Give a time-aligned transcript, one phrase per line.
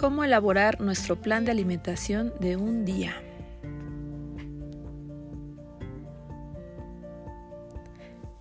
[0.00, 3.12] cómo elaborar nuestro plan de alimentación de un día.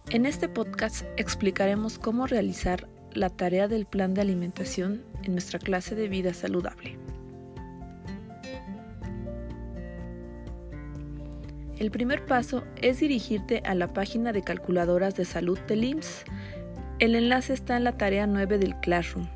[0.10, 5.96] En este podcast explicaremos cómo realizar la tarea del plan de alimentación en nuestra clase
[5.96, 6.98] de vida saludable.
[11.78, 16.24] El primer paso es dirigirte a la página de calculadoras de salud del IMSS.
[17.00, 19.28] El enlace está en la tarea 9 del Classroom.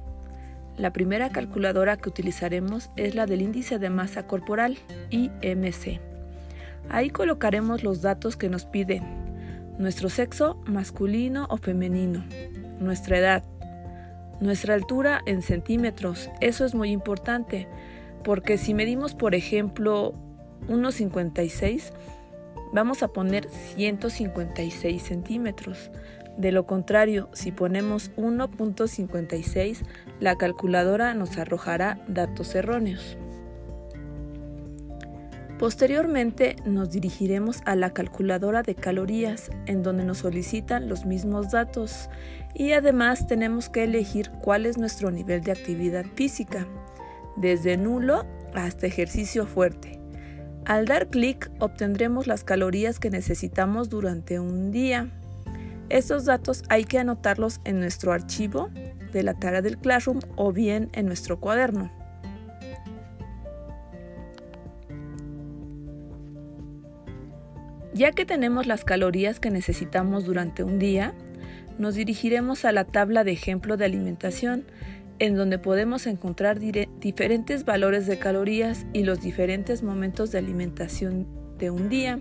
[0.77, 4.77] La primera calculadora que utilizaremos es la del índice de masa corporal,
[5.11, 5.99] IMC.
[6.89, 9.03] Ahí colocaremos los datos que nos piden,
[9.77, 12.23] nuestro sexo masculino o femenino,
[12.79, 13.43] nuestra edad,
[14.41, 17.67] nuestra altura en centímetros, eso es muy importante,
[18.23, 20.13] porque si medimos por ejemplo
[20.67, 21.91] 1,56,
[22.73, 25.91] vamos a poner 156 centímetros.
[26.37, 29.83] De lo contrario, si ponemos 1.56,
[30.19, 33.17] la calculadora nos arrojará datos erróneos.
[35.59, 42.09] Posteriormente nos dirigiremos a la calculadora de calorías, en donde nos solicitan los mismos datos
[42.53, 46.67] y además tenemos que elegir cuál es nuestro nivel de actividad física,
[47.37, 49.99] desde nulo hasta ejercicio fuerte.
[50.65, 55.09] Al dar clic obtendremos las calorías que necesitamos durante un día.
[55.89, 58.69] Estos datos hay que anotarlos en nuestro archivo
[59.11, 61.91] de la tarea del Classroom o bien en nuestro cuaderno.
[67.93, 71.13] Ya que tenemos las calorías que necesitamos durante un día,
[71.77, 74.65] nos dirigiremos a la tabla de ejemplo de alimentación,
[75.19, 81.27] en donde podemos encontrar diferentes valores de calorías y los diferentes momentos de alimentación
[81.59, 82.19] de un día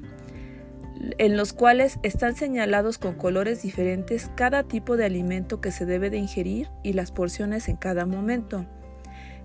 [1.19, 6.11] en los cuales están señalados con colores diferentes cada tipo de alimento que se debe
[6.11, 8.67] de ingerir y las porciones en cada momento.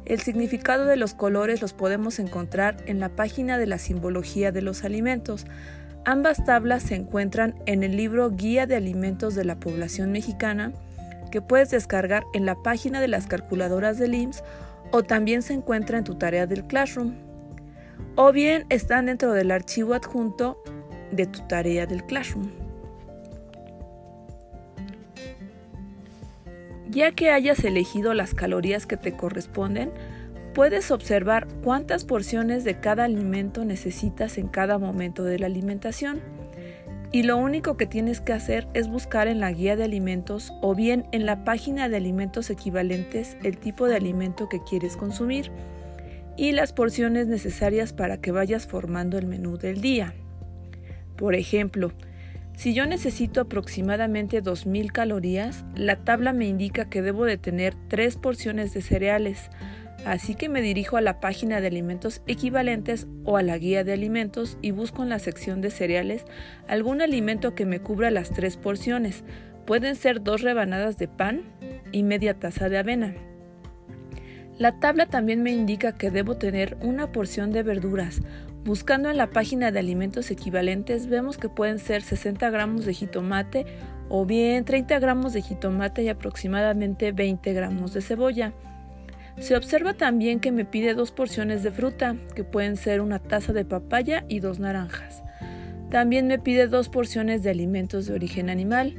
[0.05, 4.61] El significado de los colores los podemos encontrar en la página de la simbología de
[4.61, 5.45] los alimentos.
[6.05, 10.71] Ambas tablas se encuentran en el libro Guía de Alimentos de la Población Mexicana,
[11.29, 14.43] que puedes descargar en la página de las calculadoras del IMSS
[14.91, 17.13] o también se encuentra en tu tarea del Classroom.
[18.15, 20.57] O bien están dentro del archivo adjunto
[21.11, 22.49] de tu tarea del Classroom.
[26.89, 29.91] Ya que hayas elegido las calorías que te corresponden,
[30.53, 36.21] puedes observar cuántas porciones de cada alimento necesitas en cada momento de la alimentación.
[37.11, 40.75] Y lo único que tienes que hacer es buscar en la guía de alimentos o
[40.75, 45.51] bien en la página de alimentos equivalentes el tipo de alimento que quieres consumir
[46.35, 50.13] y las porciones necesarias para que vayas formando el menú del día.
[51.17, 51.91] Por ejemplo,
[52.55, 58.17] si yo necesito aproximadamente 2.000 calorías, la tabla me indica que debo de tener 3
[58.17, 59.49] porciones de cereales,
[60.05, 63.93] así que me dirijo a la página de alimentos equivalentes o a la guía de
[63.93, 66.25] alimentos y busco en la sección de cereales
[66.67, 69.23] algún alimento que me cubra las 3 porciones.
[69.65, 71.41] Pueden ser dos rebanadas de pan
[71.91, 73.15] y media taza de avena.
[74.57, 78.21] La tabla también me indica que debo tener una porción de verduras,
[78.67, 83.65] Buscando en la página de alimentos equivalentes vemos que pueden ser 60 gramos de jitomate
[84.09, 88.51] o bien 30 gramos de jitomate y aproximadamente 20 gramos de cebolla.
[89.39, 93.53] Se observa también que me pide dos porciones de fruta, que pueden ser una taza
[93.53, 95.23] de papaya y dos naranjas.
[95.89, 98.95] También me pide dos porciones de alimentos de origen animal.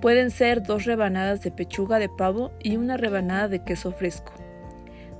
[0.00, 4.32] Pueden ser dos rebanadas de pechuga de pavo y una rebanada de queso fresco.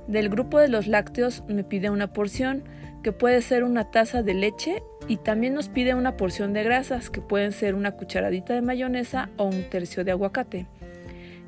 [0.07, 2.63] Del grupo de los lácteos me pide una porción,
[3.03, 7.09] que puede ser una taza de leche y también nos pide una porción de grasas,
[7.09, 10.67] que pueden ser una cucharadita de mayonesa o un tercio de aguacate.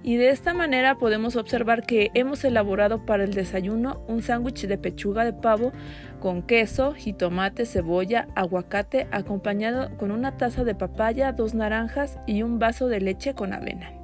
[0.04, 4.80] Y de esta manera podemos observar que hemos elaborado para el desayuno un sándwich de
[4.80, 5.74] pechuga de pavo
[6.20, 12.58] con queso, jitomate, cebolla, aguacate, acompañado con una taza de papaya, dos naranjas y un
[12.58, 14.01] vaso de leche con avena.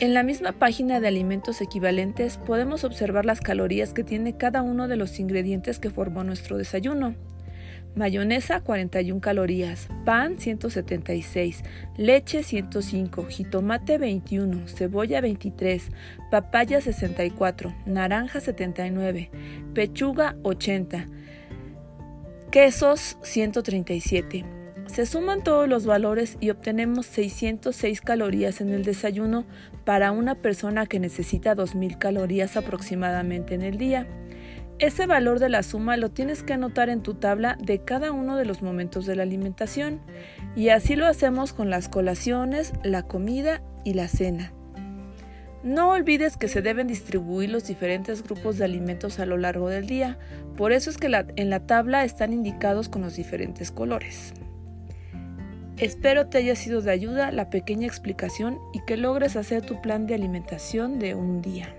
[0.00, 4.88] En la misma página de alimentos equivalentes podemos observar las calorías que tiene cada uno
[4.88, 7.14] de los ingredientes que formó nuestro desayuno.
[7.94, 11.62] Mayonesa 41 calorías, pan 176,
[11.98, 15.90] leche 105, jitomate 21, cebolla 23,
[16.30, 19.30] papaya 64, naranja 79,
[19.74, 21.08] pechuga 80,
[22.50, 24.59] quesos 137.
[24.90, 29.44] Se suman todos los valores y obtenemos 606 calorías en el desayuno
[29.84, 34.08] para una persona que necesita 2.000 calorías aproximadamente en el día.
[34.80, 38.36] Ese valor de la suma lo tienes que anotar en tu tabla de cada uno
[38.36, 40.00] de los momentos de la alimentación
[40.56, 44.52] y así lo hacemos con las colaciones, la comida y la cena.
[45.62, 49.86] No olvides que se deben distribuir los diferentes grupos de alimentos a lo largo del
[49.86, 50.18] día,
[50.56, 51.06] por eso es que
[51.36, 54.34] en la tabla están indicados con los diferentes colores.
[55.80, 60.06] Espero te haya sido de ayuda la pequeña explicación y que logres hacer tu plan
[60.06, 61.74] de alimentación de un día.